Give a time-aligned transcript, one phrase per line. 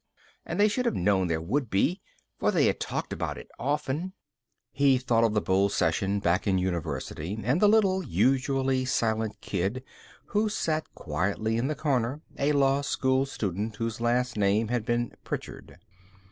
[0.47, 2.01] And they should have known there would be,
[2.39, 4.13] for they had talked about it often.
[4.71, 9.83] He thought of the bull session back in university and the little, usually silent kid
[10.25, 15.11] who sat quietly in the corner, a law school student whose last name had been
[15.23, 15.77] Pritchard.